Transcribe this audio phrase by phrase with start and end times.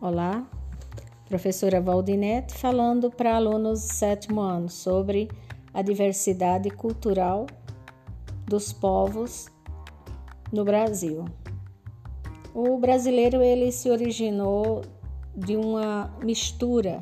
[0.00, 0.48] Olá,
[1.28, 5.28] professora Valdinete falando para alunos do sétimo ano sobre
[5.74, 7.46] a diversidade cultural
[8.46, 9.48] dos povos
[10.52, 11.24] no Brasil.
[12.54, 14.82] O brasileiro ele se originou
[15.36, 17.00] de uma mistura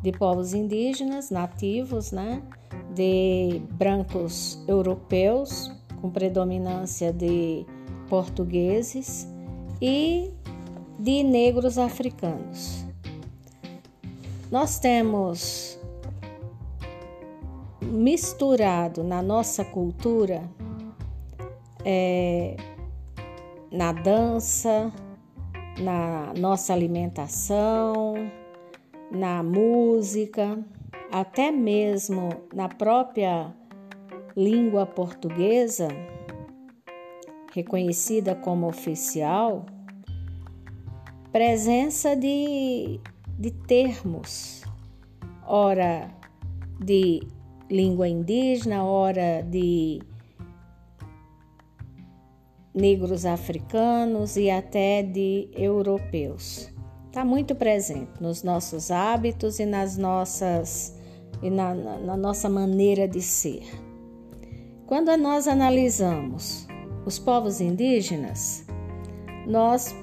[0.00, 2.44] de povos indígenas nativos, né,
[2.94, 5.68] de brancos europeus
[6.00, 7.66] com predominância de
[8.08, 9.26] portugueses
[9.82, 10.30] e
[11.00, 12.84] de negros africanos.
[14.50, 15.80] Nós temos
[17.80, 20.42] misturado na nossa cultura,
[21.84, 22.54] é,
[23.72, 24.92] na dança,
[25.80, 28.14] na nossa alimentação,
[29.10, 30.62] na música,
[31.10, 33.54] até mesmo na própria
[34.36, 35.88] língua portuguesa,
[37.54, 39.64] reconhecida como oficial
[41.32, 43.00] presença de,
[43.38, 44.62] de termos,
[45.46, 46.10] ora
[46.78, 47.22] de
[47.70, 50.00] língua indígena, ora de
[52.74, 56.72] negros africanos e até de europeus.
[57.06, 60.96] Está muito presente nos nossos hábitos e nas nossas
[61.42, 63.64] e na, na nossa maneira de ser.
[64.86, 66.66] Quando nós analisamos
[67.06, 68.64] os povos indígenas,
[69.46, 69.94] nós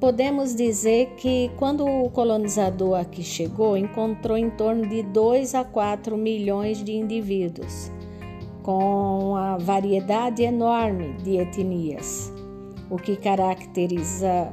[0.00, 6.16] Podemos dizer que quando o colonizador aqui chegou, encontrou em torno de 2 a 4
[6.16, 7.92] milhões de indivíduos,
[8.62, 12.32] com uma variedade enorme de etnias,
[12.88, 14.50] o que caracteriza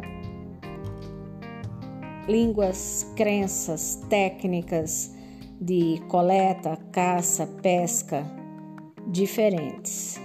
[2.27, 5.15] línguas, crenças, técnicas
[5.61, 8.29] de coleta, caça, pesca
[9.07, 10.19] diferentes.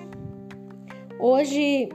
[1.21, 1.91] Hoje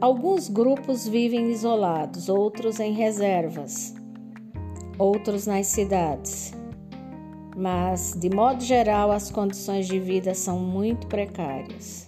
[0.00, 3.94] Alguns grupos vivem isolados, outros em reservas,
[4.98, 6.54] outros nas cidades.
[7.54, 12.06] Mas, de modo geral, as condições de vida são muito precárias.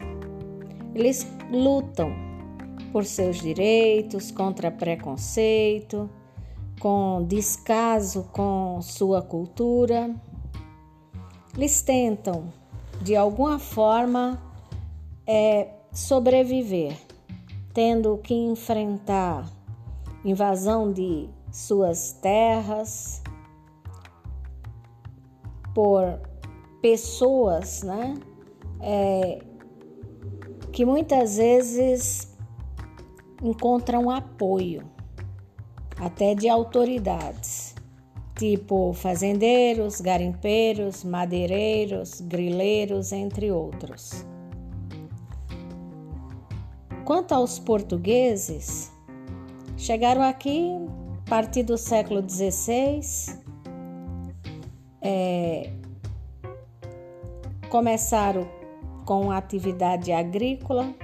[0.94, 2.10] Eles lutam
[2.92, 6.08] por seus direitos, contra preconceito,
[6.80, 10.14] com descaso com sua cultura.
[11.54, 12.50] Eles tentam,
[13.02, 14.42] de alguma forma,
[15.26, 17.11] é, sobreviver
[17.72, 19.50] tendo que enfrentar
[20.24, 23.22] invasão de suas terras
[25.74, 26.20] por
[26.80, 28.14] pessoas, né?
[28.80, 29.42] É,
[30.72, 32.36] que muitas vezes
[33.42, 34.82] encontram apoio
[35.98, 37.74] até de autoridades,
[38.36, 44.26] tipo fazendeiros, garimpeiros, madeireiros, grileiros, entre outros.
[47.12, 48.90] Quanto aos portugueses,
[49.76, 50.70] chegaram aqui
[51.26, 53.38] a partir do século XVI,
[55.02, 55.74] é,
[57.68, 58.48] começaram
[59.04, 60.94] com atividade agrícola,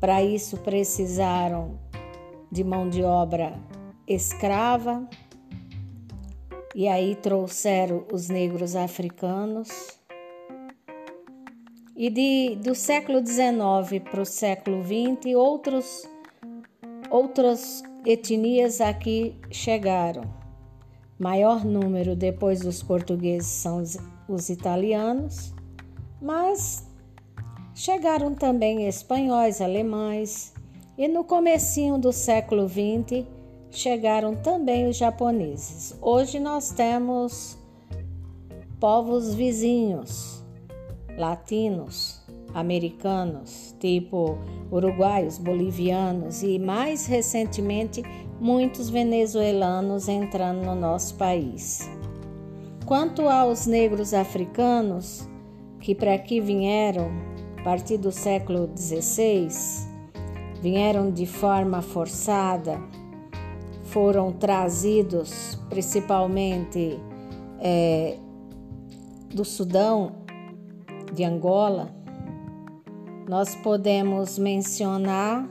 [0.00, 1.78] para isso precisaram
[2.50, 3.52] de mão de obra
[4.06, 5.06] escrava,
[6.74, 9.68] e aí trouxeram os negros africanos
[11.98, 16.08] e de, do século XIX para o século XX, outros,
[17.10, 20.22] outras etnias aqui chegaram.
[21.18, 23.98] Maior número depois dos portugueses são os,
[24.28, 25.52] os italianos,
[26.22, 26.88] mas
[27.74, 30.54] chegaram também espanhóis, alemães
[30.96, 33.26] e no comecinho do século XX
[33.72, 35.98] chegaram também os japoneses.
[36.00, 37.58] Hoje nós temos
[38.78, 40.46] povos vizinhos
[41.18, 42.20] latinos,
[42.54, 44.38] americanos, tipo
[44.70, 48.02] uruguaios, bolivianos e mais recentemente
[48.40, 51.88] muitos venezuelanos entrando no nosso país.
[52.86, 55.28] Quanto aos negros africanos
[55.80, 57.10] que para aqui vieram
[57.58, 59.48] a partir do século XVI,
[60.62, 62.80] vieram de forma forçada,
[63.84, 66.98] foram trazidos principalmente
[67.60, 68.16] é,
[69.34, 70.12] do Sudão
[71.12, 71.90] de Angola,
[73.28, 75.48] nós podemos mencionar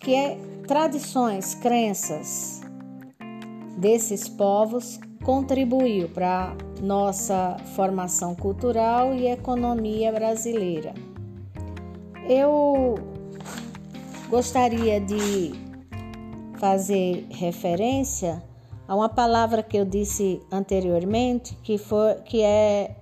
[0.00, 2.60] que é tradições, crenças
[3.76, 10.94] desses povos contribuiu para nossa formação cultural e economia brasileira.
[12.28, 12.94] Eu
[14.28, 15.52] gostaria de
[16.58, 18.42] fazer referência
[18.88, 22.96] Há uma palavra que eu disse anteriormente que, for, que é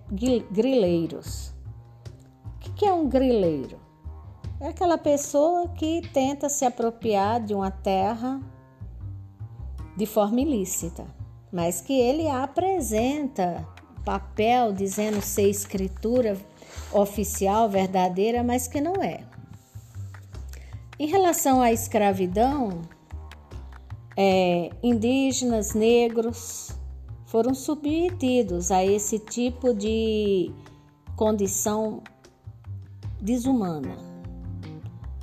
[0.51, 1.55] grileiros.
[2.57, 3.79] O que é um grileiro?
[4.61, 8.41] É aquela pessoa que tenta se apropriar de uma terra
[9.97, 11.07] de forma ilícita,
[11.53, 13.65] mas que ele apresenta
[14.05, 16.37] papel dizendo ser escritura
[16.93, 19.21] oficial, verdadeira, mas que não é.
[20.99, 22.83] Em relação à escravidão,
[24.17, 26.71] é, indígenas, negros
[27.27, 30.51] foram submetidos a esse tipo de
[31.17, 32.03] condição
[33.21, 33.97] desumana.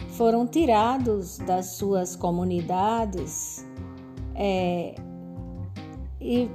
[0.09, 3.65] Foram tirados das suas comunidades
[4.35, 4.93] é,
[6.21, 6.49] e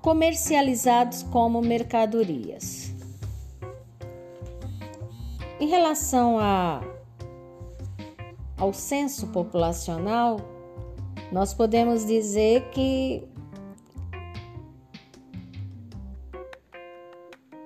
[0.00, 2.92] comercializados como mercadorias.
[5.60, 6.82] Em relação a,
[8.56, 10.40] ao censo populacional,
[11.32, 13.26] nós podemos dizer que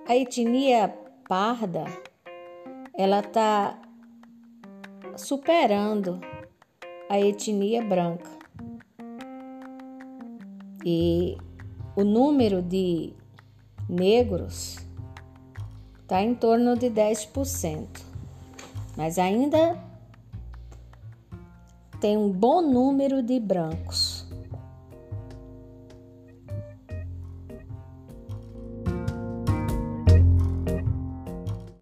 [0.08, 0.96] a etnia
[1.28, 1.84] parda
[2.96, 3.76] ela está
[5.16, 6.20] superando
[7.10, 8.30] a etnia branca.
[10.84, 11.36] E
[11.96, 13.12] o número de
[13.88, 14.76] negros
[16.02, 17.88] está em torno de 10%,
[18.96, 19.85] mas ainda
[22.00, 24.15] tem um bom número de brancos.